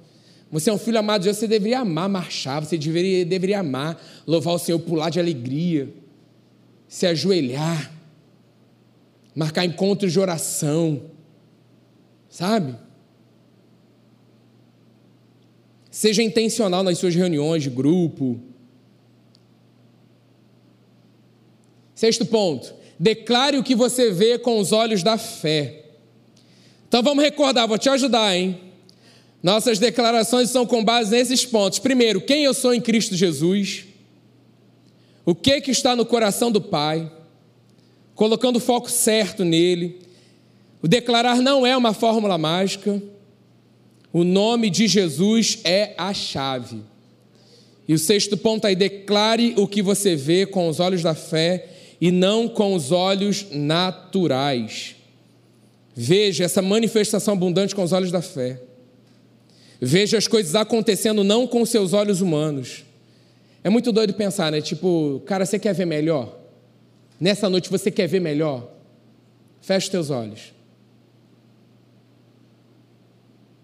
[0.49, 4.01] Você é um filho amado de Deus, você deveria amar marchar, você deveria, deveria amar
[4.25, 5.93] louvar o Senhor, pular de alegria
[6.88, 7.91] se ajoelhar,
[9.36, 11.02] marcar encontros de oração,
[12.30, 12.76] sabe?
[15.91, 18.39] Seja intencional nas suas reuniões de grupo.
[21.95, 25.86] Sexto ponto, declare o que você vê com os olhos da fé.
[26.88, 28.62] Então vamos recordar, vou te ajudar, hein?
[29.41, 31.80] Nossas declarações são com base nesses pontos.
[31.80, 33.87] Primeiro, quem eu sou em Cristo Jesus
[35.28, 37.12] o que que está no coração do Pai,
[38.16, 40.00] colocando o foco certo nele.
[40.82, 43.04] O declarar não é uma fórmula mágica.
[44.13, 46.82] O nome de Jesus é a chave.
[47.86, 51.72] E o sexto ponto aí, declare o que você vê com os olhos da fé
[52.00, 54.96] e não com os olhos naturais.
[55.94, 58.62] Veja essa manifestação abundante com os olhos da fé.
[59.82, 62.86] Veja as coisas acontecendo não com seus olhos humanos,
[63.67, 64.62] é muito doido pensar, né?
[64.62, 66.39] Tipo, cara, você quer ver melhor?
[67.19, 68.71] Nessa noite você quer ver melhor?
[69.60, 70.53] Feche teus olhos.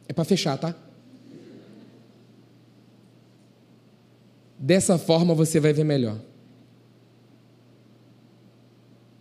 [0.05, 0.75] É para fechar, tá?
[4.59, 6.19] Dessa forma você vai ver melhor.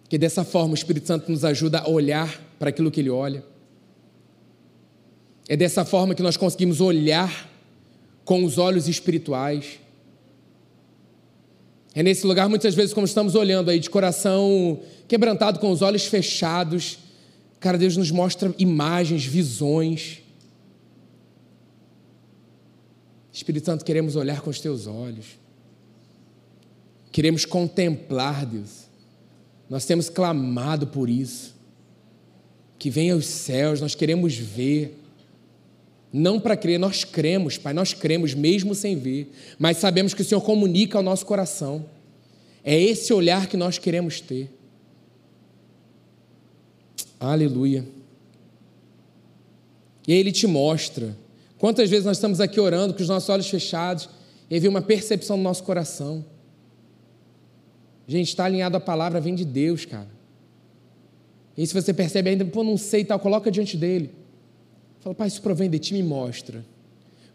[0.08, 3.44] Que dessa forma o Espírito Santo nos ajuda a olhar para aquilo que ele olha.
[5.48, 7.48] É dessa forma que nós conseguimos olhar
[8.24, 9.78] com os olhos espirituais.
[11.94, 16.07] É nesse lugar, muitas vezes, como estamos olhando aí, de coração quebrantado, com os olhos
[16.07, 16.98] fechados,
[17.61, 20.20] cara, Deus nos mostra imagens, visões.
[23.33, 25.26] Espírito Santo, queremos olhar com os teus olhos,
[27.11, 28.83] queremos contemplar, Deus.
[29.68, 31.55] Nós temos clamado por isso.
[32.78, 35.01] Que venha os céus, nós queremos ver.
[36.12, 40.25] Não para crer, nós cremos, Pai, nós cremos mesmo sem ver, mas sabemos que o
[40.25, 41.87] Senhor comunica ao nosso coração.
[42.62, 44.51] É esse olhar que nós queremos ter.
[47.18, 47.87] Aleluia.
[50.07, 51.16] E aí ele te mostra.
[51.57, 54.09] Quantas vezes nós estamos aqui orando com os nossos olhos fechados
[54.51, 56.25] e vem uma percepção no nosso coração.
[58.07, 60.11] Gente, está alinhado a palavra, vem de Deus, cara.
[61.57, 64.11] E se você percebe ainda, pô, não sei tal, coloca diante dele.
[65.02, 66.64] Fala, pai, isso provém de ti, me mostra.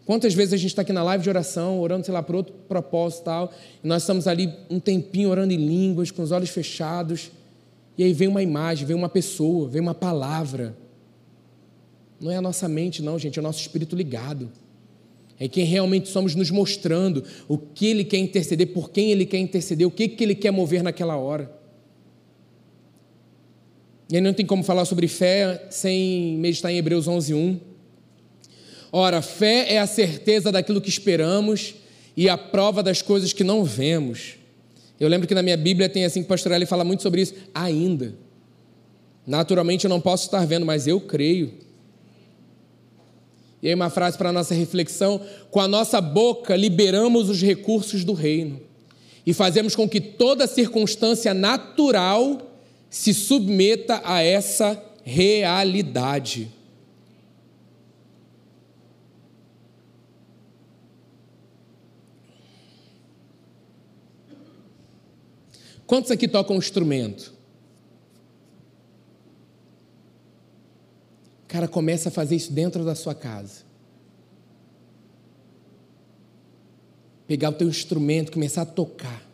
[0.06, 2.54] Quantas vezes a gente está aqui na live de oração, orando, sei lá, por outro
[2.66, 3.52] propósito tal,
[3.84, 7.30] e nós estamos ali um tempinho orando em línguas, com os olhos fechados,
[7.98, 10.74] e aí vem uma imagem, vem uma pessoa, vem uma palavra.
[12.18, 14.50] Não é a nossa mente, não, gente, é o nosso espírito ligado.
[15.38, 19.38] É quem realmente somos nos mostrando o que Ele quer interceder, por quem Ele quer
[19.38, 21.57] interceder, o que, que Ele quer mover naquela hora.
[24.10, 27.60] E aí não tem como falar sobre fé sem meditar em Hebreus 11, 1.
[28.90, 31.74] Ora, fé é a certeza daquilo que esperamos
[32.16, 34.36] e a prova das coisas que não vemos.
[34.98, 37.20] Eu lembro que na minha Bíblia tem assim que o pastor Eli fala muito sobre
[37.20, 38.14] isso, ainda.
[39.26, 41.52] Naturalmente eu não posso estar vendo, mas eu creio.
[43.62, 48.04] E aí uma frase para a nossa reflexão, com a nossa boca liberamos os recursos
[48.04, 48.60] do reino
[49.26, 52.47] e fazemos com que toda circunstância natural
[52.90, 56.50] se submeta a essa realidade.
[65.86, 67.32] Quantos aqui tocam um instrumento?
[71.46, 73.62] Cara, começa a fazer isso dentro da sua casa.
[77.26, 79.27] Pegar o teu instrumento, começar a tocar.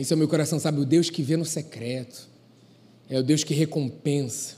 [0.00, 0.80] Esse é o meu coração, sabe?
[0.80, 2.28] O Deus que vê no secreto.
[3.10, 4.56] É o Deus que recompensa.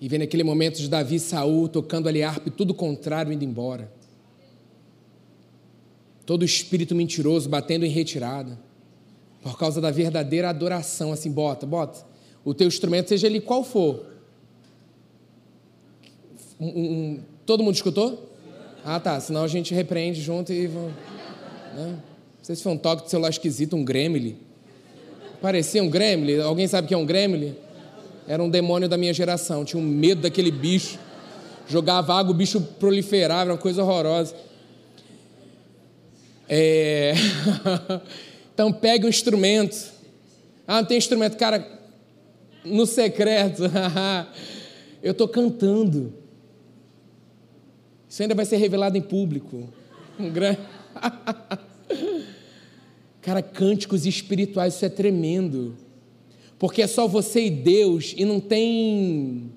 [0.00, 3.44] E vê naquele momento de Davi e Saul tocando ali harpa e tudo contrário indo
[3.44, 3.90] embora.
[6.24, 8.58] Todo espírito mentiroso batendo em retirada.
[9.42, 12.06] Por causa da verdadeira adoração, assim, bota, bota.
[12.44, 14.06] O teu instrumento, seja ele qual for.
[16.60, 18.30] Um, um, todo mundo escutou?
[18.84, 19.18] Ah, tá.
[19.18, 20.68] Senão a gente repreende junto e.
[20.68, 21.98] Né?
[22.44, 24.36] Não sei se foi um toque de celular esquisito, um gremlin.
[25.40, 26.40] Parecia um gremlin.
[26.40, 27.56] Alguém sabe o que é um gremlin?
[28.28, 29.64] Era um demônio da minha geração.
[29.64, 30.98] Tinha um medo daquele bicho.
[31.66, 34.36] Jogava água, o bicho proliferava, era uma coisa horrorosa.
[36.46, 37.14] É...
[38.52, 39.90] então pegue um instrumento.
[40.66, 41.38] Ah, não tem instrumento.
[41.38, 41.66] Cara,
[42.62, 43.62] no secreto.
[45.02, 46.12] Eu estou cantando.
[48.06, 49.66] Isso ainda vai ser revelado em público.
[50.20, 50.60] Um grande.
[53.24, 55.74] Cara, cânticos espirituais, isso é tremendo.
[56.58, 59.50] Porque é só você e Deus e não tem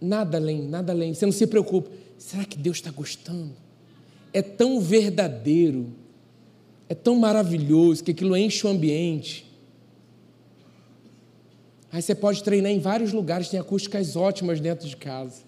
[0.00, 1.12] nada além, nada além.
[1.12, 1.90] Você não se preocupa.
[2.16, 3.52] Será que Deus está gostando?
[4.32, 5.92] É tão verdadeiro,
[6.88, 9.46] é tão maravilhoso que aquilo enche o ambiente.
[11.92, 15.42] Aí você pode treinar em vários lugares, tem acústicas ótimas dentro de casa.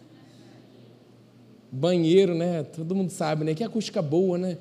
[1.70, 2.62] Banheiro, né?
[2.62, 3.54] Todo mundo sabe, né?
[3.54, 4.58] Que acústica boa, né?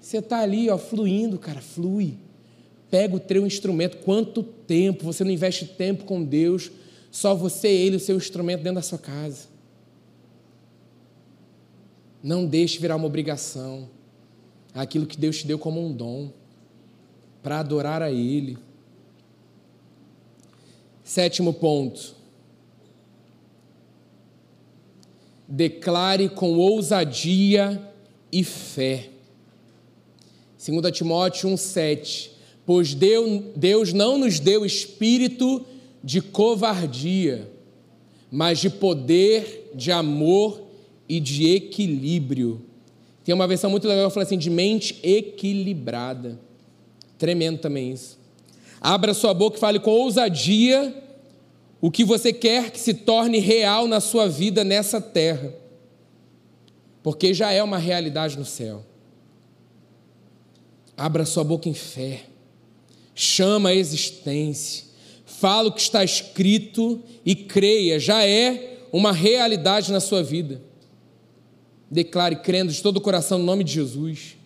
[0.00, 2.16] Você está ali, ó, fluindo, cara, flui.
[2.90, 3.98] Pega o teu instrumento.
[3.98, 6.70] Quanto tempo você não investe tempo com Deus?
[7.10, 9.48] Só você, Ele, o seu instrumento dentro da sua casa.
[12.22, 13.88] Não deixe virar uma obrigação.
[14.74, 16.30] Aquilo que Deus te deu como um dom
[17.42, 18.58] para adorar a Ele.
[21.04, 22.14] Sétimo ponto.
[25.48, 27.92] Declare com ousadia
[28.30, 29.10] e fé.
[30.60, 32.30] 2 Timóteo 1,7.
[32.66, 35.64] Pois Deus não nos deu espírito
[36.04, 37.50] de covardia,
[38.30, 40.60] mas de poder, de amor
[41.08, 42.60] e de equilíbrio.
[43.24, 46.38] Tem uma versão muito legal que fala assim: de mente equilibrada.
[47.18, 48.18] Tremendo também isso.
[48.80, 50.94] Abra sua boca e fale com ousadia
[51.80, 55.54] o que você quer que se torne real na sua vida nessa terra,
[57.02, 58.84] porque já é uma realidade no céu.
[61.00, 62.24] Abra sua boca em fé,
[63.14, 64.84] chama a existência,
[65.24, 70.60] fala o que está escrito e creia, já é uma realidade na sua vida.
[71.90, 74.36] Declare crendo de todo o coração no nome de Jesus.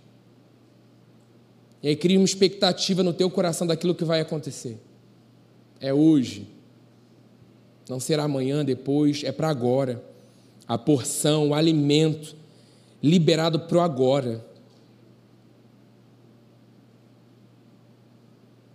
[1.83, 4.79] E aí cria uma expectativa no teu coração daquilo que vai acontecer.
[5.81, 6.47] É hoje.
[7.89, 10.05] Não será amanhã, depois, é para agora.
[10.69, 12.37] A porção, o alimento
[13.03, 14.54] liberado para o agora.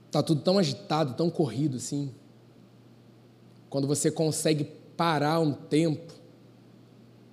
[0.10, 2.12] Está tudo tão agitado, tão corrido assim.
[3.70, 4.64] Quando você consegue
[4.98, 6.12] parar um tempo,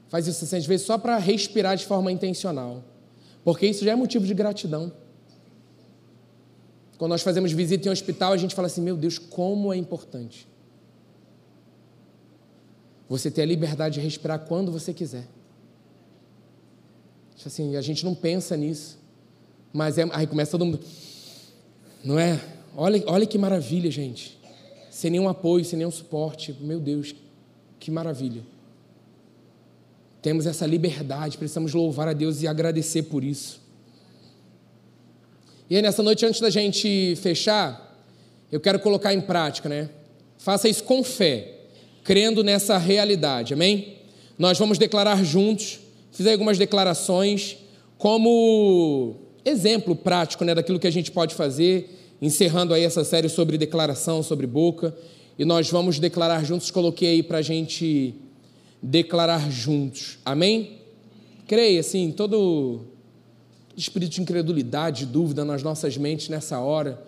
[0.09, 2.85] faz isso assim, às vezes só para respirar de forma intencional.
[3.43, 4.93] Porque isso já é motivo de gratidão.
[6.99, 9.77] Quando nós fazemos visita em um hospital, a gente fala assim: meu Deus, como é
[9.79, 10.47] importante.
[13.09, 15.27] Você ter a liberdade de respirar quando você quiser.
[17.47, 18.99] Assim, a gente não pensa nisso.
[19.73, 20.81] Mas é, aí começa todo mundo.
[22.05, 22.56] Não é?
[22.75, 24.39] Olha, olha que maravilha, gente.
[24.91, 26.57] Sem nenhum apoio, sem nenhum suporte.
[26.61, 27.15] Meu Deus,
[27.79, 28.43] que maravilha.
[30.23, 33.61] Temos essa liberdade, precisamos louvar a Deus e agradecer por isso.
[35.69, 37.97] E aí, nessa noite, antes da gente fechar,
[38.51, 39.91] eu quero colocar em prática, né?
[40.39, 41.55] Faça isso com fé,
[42.05, 43.99] crendo nessa realidade, amém?
[44.39, 45.81] Nós vamos declarar juntos,
[46.13, 47.57] fiz algumas declarações
[47.99, 53.59] como exemplo prático, né, daquilo que a gente pode fazer, encerrando aí essa série sobre
[53.59, 54.97] declaração, sobre boca,
[55.39, 58.15] e nós vamos declarar juntos, coloquei aí para a gente
[58.83, 60.79] declarar juntos, amém?
[61.47, 62.81] Creia, assim, todo
[63.77, 67.03] espírito de incredulidade, de dúvida nas nossas mentes nessa hora,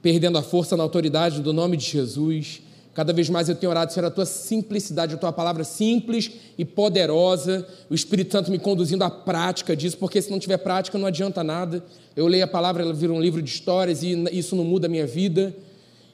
[0.00, 2.62] perdendo a força na autoridade do nome de Jesus.
[2.94, 6.64] Cada vez mais eu tenho orado, Senhor, a tua simplicidade, a tua palavra simples e
[6.64, 11.06] poderosa, o Espírito Santo me conduzindo à prática disso, porque se não tiver prática não
[11.06, 11.82] adianta nada.
[12.14, 14.90] Eu leio a palavra, ela vira um livro de histórias e isso não muda a
[14.90, 15.54] minha vida.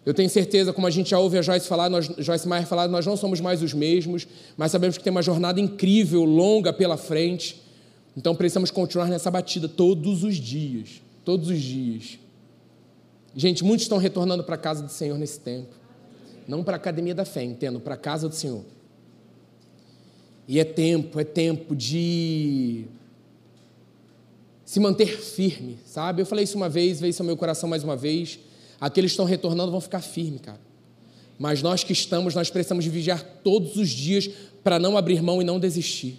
[0.06, 2.87] Eu tenho certeza, como a gente já ouve a Joyce falar, nós, Joyce Meyer falar,
[2.87, 4.26] nós não somos mais os mesmos,
[4.56, 7.60] mas sabemos que tem uma jornada incrível, longa pela frente.
[8.16, 11.02] Então precisamos continuar nessa batida todos os dias.
[11.24, 12.18] Todos os dias.
[13.37, 15.76] Gente, muitos estão retornando para a casa do Senhor nesse tempo.
[16.49, 18.65] Não para a academia da fé, entendo, para a casa do Senhor.
[20.49, 22.87] E é tempo, é tempo de
[24.65, 26.23] se manter firme, sabe?
[26.23, 28.38] Eu falei isso uma vez, veio isso ao meu coração mais uma vez.
[28.81, 30.61] Aqueles que estão retornando vão ficar firmes, cara.
[31.38, 34.29] Mas nós que estamos, nós precisamos vigiar todos os dias
[34.65, 36.19] para não abrir mão e não desistir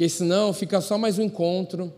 [0.00, 1.92] porque senão fica só mais um encontro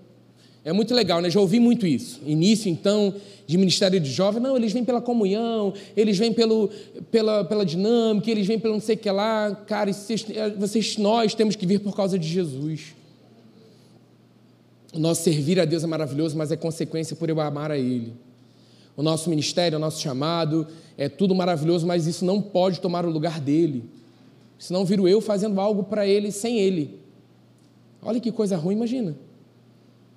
[0.64, 1.28] É muito legal, né?
[1.28, 2.20] Já ouvi muito isso.
[2.24, 3.14] Início, então,
[3.46, 4.40] de ministério de jovem.
[4.40, 6.70] Não, eles vêm pela comunhão, eles vêm pelo,
[7.10, 9.54] pela, pela dinâmica, eles vêm pelo não sei o que lá.
[9.66, 10.24] Cara, vocês,
[10.56, 12.94] vocês, nós temos que vir por causa de Jesus.
[14.94, 18.12] O nosso servir a Deus é maravilhoso, mas é consequência por eu amar a Ele.
[18.96, 23.10] O nosso ministério, o nosso chamado, é tudo maravilhoso, mas isso não pode tomar o
[23.10, 23.84] lugar dele.
[24.58, 27.00] Senão viro eu fazendo algo para Ele sem Ele.
[28.00, 29.16] Olha que coisa ruim, imagina.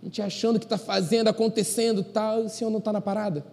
[0.05, 3.43] A gente achando que está fazendo, acontecendo, tal, e o Senhor não está na parada.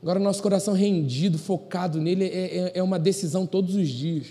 [0.00, 4.28] Agora, nosso coração rendido, focado nele, é, é, é uma decisão todos os dias.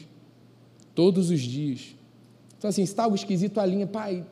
[0.96, 1.96] Todos os dias.
[2.58, 4.26] Então, assim, está algo esquisito, a linha, pai,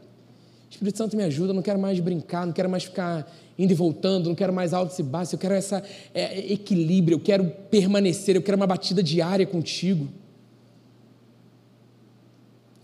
[0.69, 4.29] Espírito Santo me ajuda, não quero mais brincar, não quero mais ficar indo e voltando,
[4.29, 5.83] não quero mais alto e baixo, eu quero essa
[6.13, 10.07] é, equilíbrio, eu quero permanecer, eu quero uma batida diária contigo.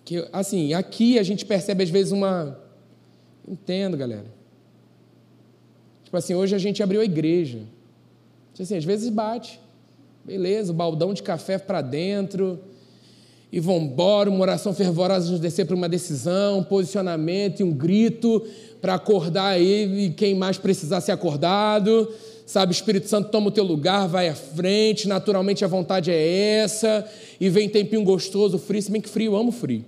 [0.04, 2.65] Que, assim, aqui a gente percebe às vezes uma.
[3.48, 4.26] Entendo, galera.
[6.04, 7.60] Tipo assim, hoje a gente abriu a igreja.
[8.54, 9.60] Tipo assim, às vezes bate.
[10.24, 12.60] Beleza, o baldão de café para dentro
[13.52, 13.78] e vão
[14.28, 18.46] uma oração fervorosa nos descer para uma decisão, um posicionamento e um grito
[18.82, 22.12] para acordar ele e quem mais precisar ser acordado.
[22.46, 27.10] Sabe, Espírito Santo toma o teu lugar, vai à frente, naturalmente a vontade é essa,
[27.40, 29.84] e vem tempinho gostoso, frio, se bem que frio, eu amo frio.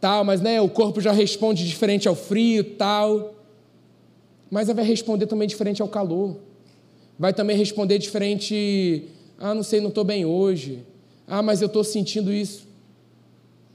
[0.00, 3.34] Tal, mas né, o corpo já responde diferente ao frio, tal.
[4.50, 6.36] Mas vai responder também diferente ao calor.
[7.18, 9.06] Vai também responder diferente,
[9.38, 10.82] ah, não sei, não estou bem hoje.
[11.26, 12.66] Ah, mas eu estou sentindo isso.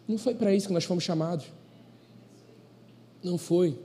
[0.07, 1.45] Não foi para isso que nós fomos chamados.
[3.23, 3.77] Não foi.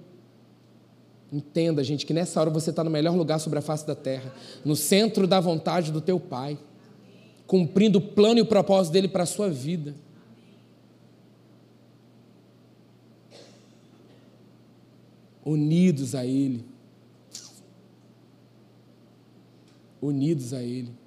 [1.33, 4.35] Entenda, gente, que nessa hora você está no melhor lugar sobre a face da terra,
[4.65, 6.59] no centro da vontade do teu Pai,
[7.47, 9.95] cumprindo o plano e o propósito dele para a sua vida.
[15.45, 16.65] Unidos a Ele.
[20.01, 21.01] Unidos a Ele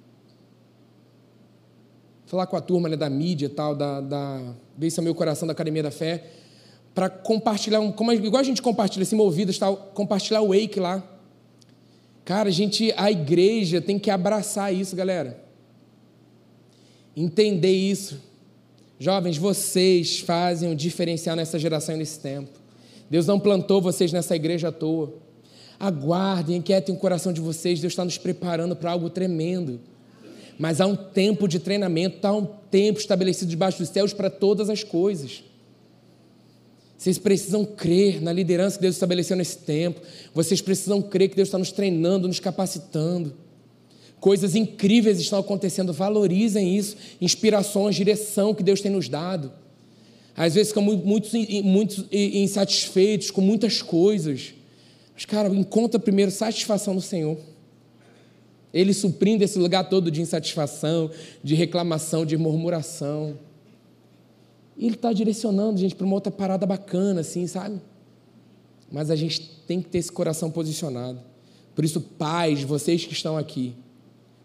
[2.34, 5.84] falar com a turma né, da mídia tal, da, da Beiça Meu Coração da Academia
[5.84, 6.24] da Fé,
[6.92, 11.02] para compartilhar, um, como, igual a gente compartilha assim, movidas, tal, compartilhar o wake lá.
[12.24, 15.44] Cara, a gente, a igreja tem que abraçar isso, galera.
[17.16, 18.20] Entender isso.
[18.98, 22.63] Jovens, vocês fazem um diferencial nessa geração e nesse tempo.
[23.10, 25.14] Deus não plantou vocês nessa igreja à toa.
[25.78, 27.80] Aguardem, inquietem o coração de vocês.
[27.80, 29.80] Deus está nos preparando para algo tremendo
[30.58, 34.70] mas há um tempo de treinamento, há um tempo estabelecido debaixo dos céus para todas
[34.70, 35.42] as coisas.
[36.96, 40.00] Vocês precisam crer na liderança que Deus estabeleceu nesse tempo.
[40.32, 43.34] Vocês precisam crer que Deus está nos treinando, nos capacitando.
[44.20, 45.92] Coisas incríveis estão acontecendo.
[45.92, 46.96] Valorizem isso.
[47.20, 49.52] Inspirações, direção que Deus tem nos dado.
[50.36, 51.28] Às vezes ficamos muito,
[51.62, 54.54] muito insatisfeitos com muitas coisas.
[55.14, 57.38] Mas, cara, encontra primeiro satisfação no Senhor.
[58.72, 61.08] Ele suprindo esse lugar todo de insatisfação,
[61.42, 63.38] de reclamação, de murmuração.
[64.76, 67.80] E ele está direcionando a gente para uma outra parada bacana, assim, sabe?
[68.90, 71.20] Mas a gente tem que ter esse coração posicionado.
[71.76, 73.72] Por isso, pais, vocês que estão aqui,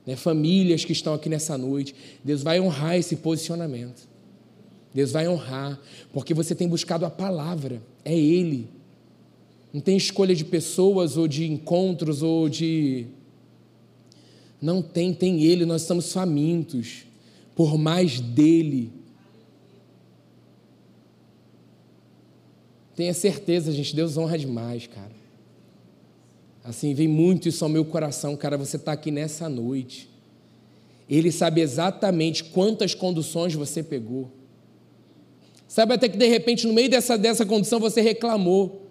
[0.06, 4.09] né, famílias que estão aqui nessa noite, Deus vai honrar esse posicionamento.
[4.94, 5.80] Deus vai honrar,
[6.12, 8.68] porque você tem buscado a palavra, é Ele.
[9.72, 13.08] Não tem escolha de pessoas ou de encontros ou de
[14.62, 17.06] não tem, tem Ele, nós estamos famintos
[17.56, 18.92] por mais dele.
[22.96, 25.20] Tenha certeza, gente, Deus honra demais, cara.
[26.64, 28.58] Assim, vem muito isso ao meu coração, cara.
[28.58, 30.10] Você está aqui nessa noite.
[31.10, 34.30] Ele sabe exatamente quantas conduções você pegou.
[35.70, 38.88] Sabe até que de repente, no meio dessa, dessa condução, você reclamou.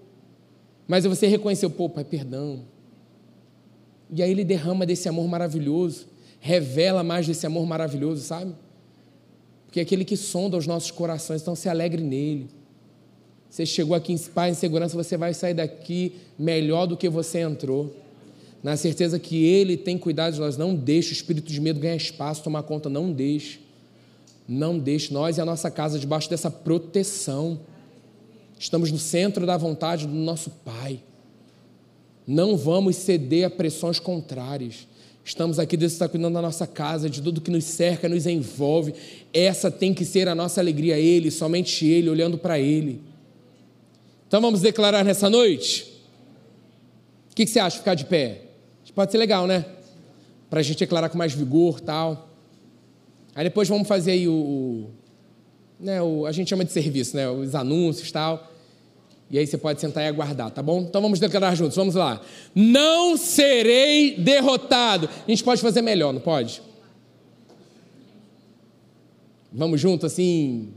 [0.87, 2.61] Mas você reconheceu, pô, pai, perdão.
[4.14, 6.07] E aí ele derrama desse amor maravilhoso,
[6.39, 8.55] revela mais desse amor maravilhoso, sabe?
[9.66, 12.49] Porque é aquele que sonda os nossos corações, então se alegre nele.
[13.51, 17.41] Você chegou aqui em paz, em segurança, você vai sair daqui melhor do que você
[17.41, 17.93] entrou.
[18.62, 20.57] Na certeza que Ele tem cuidado de nós.
[20.57, 22.89] Não deixe o espírito de medo ganhar espaço, tomar conta.
[22.89, 23.66] Não deixe.
[24.49, 25.12] Não deixe.
[25.12, 27.61] Nós e a nossa casa debaixo dessa proteção.
[28.59, 31.01] Estamos no centro da vontade do nosso Pai.
[32.26, 34.88] Não vamos ceder a pressões contrárias.
[35.24, 38.94] Estamos aqui, Deus está cuidando da nossa casa, de tudo que nos cerca, nos envolve.
[39.32, 43.03] Essa tem que ser a nossa alegria, Ele, somente Ele, olhando para Ele.
[44.26, 45.94] Então vamos declarar nessa noite?
[47.30, 48.42] O que, você acha, ficar de pé?
[48.94, 49.64] Pode ser legal, né?
[50.51, 52.28] Para a gente declarar com mais vigor tal.
[53.39, 54.91] Aí depois vamos fazer aí o, o,
[55.78, 56.26] né, o.
[56.26, 57.30] A gente chama de serviço, né?
[57.30, 58.51] Os anúncios tal.
[59.30, 60.80] E aí você pode sentar e aguardar, tá bom?
[60.80, 62.20] Então vamos declarar juntos, vamos lá.
[62.53, 65.09] Não serei derrotado.
[65.24, 66.61] A gente pode fazer melhor, não pode?
[69.53, 70.72] Vamos junto assim,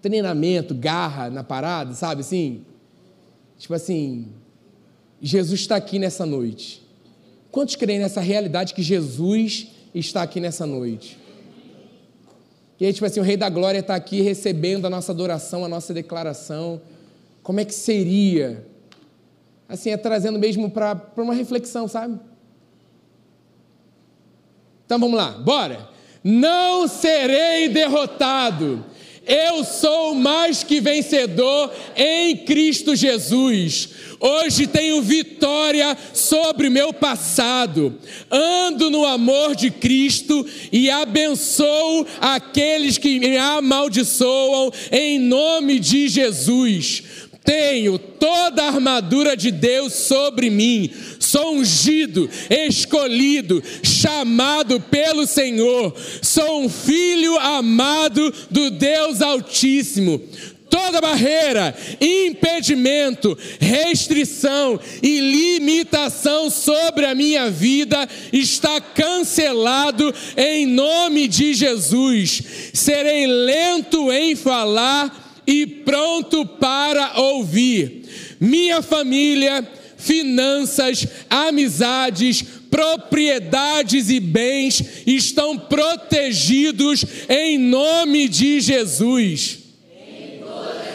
[0.00, 2.62] treinamento, garra na parada, sabe assim?
[3.58, 4.28] Tipo assim,
[5.20, 6.80] Jesus está aqui nessa noite.
[7.50, 11.23] Quantos creem nessa realidade que Jesus está aqui nessa noite?
[12.78, 15.68] E aí, tipo assim, o Rei da Glória está aqui recebendo a nossa adoração, a
[15.68, 16.80] nossa declaração.
[17.42, 18.66] Como é que seria?
[19.68, 22.18] Assim, é trazendo mesmo para uma reflexão, sabe?
[24.84, 25.88] Então vamos lá, bora!
[26.22, 28.84] Não serei derrotado
[29.26, 33.88] eu sou mais que vencedor em Cristo Jesus.
[34.20, 37.98] Hoje tenho vitória sobre meu passado.
[38.30, 47.03] Ando no amor de Cristo e abençoo aqueles que me amaldiçoam em nome de Jesus.
[47.44, 50.90] Tenho toda a armadura de Deus sobre mim,
[51.20, 60.22] sou ungido, escolhido, chamado pelo Senhor, sou um filho amado do Deus Altíssimo.
[60.70, 71.54] Toda barreira, impedimento, restrição e limitação sobre a minha vida está cancelado em nome de
[71.54, 72.42] Jesus.
[72.72, 78.02] Serei lento em falar e pronto para ouvir.
[78.40, 79.66] Minha família,
[79.96, 89.63] finanças, amizades, propriedades e bens estão protegidos em nome de Jesus.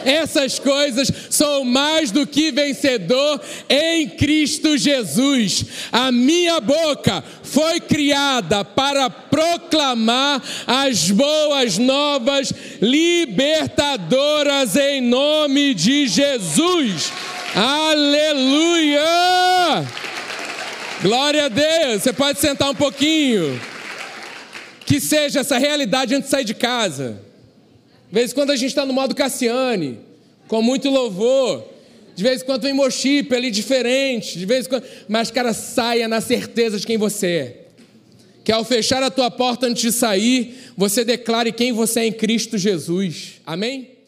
[0.04, 5.64] Essas coisas sou mais do que vencedor em Cristo Jesus.
[5.92, 17.12] A minha boca foi criada para proclamar as boas novas libertadoras em nome de Jesus.
[17.54, 19.00] Aleluia!
[21.02, 22.02] Glória a Deus.
[22.02, 23.60] Você pode sentar um pouquinho.
[24.84, 27.29] Que seja essa realidade antes de sair de casa.
[28.10, 30.00] De vez em quando a gente está no modo Cassiane,
[30.48, 31.64] com muito louvor.
[32.16, 34.36] De vez em quando vem Mochipe ali diferente.
[34.36, 34.84] De vez em quando...
[35.08, 37.56] Mas, cara, saia na certeza de quem você é.
[38.42, 42.12] Que ao fechar a tua porta antes de sair, você declare quem você é em
[42.12, 43.40] Cristo Jesus.
[43.46, 43.99] Amém?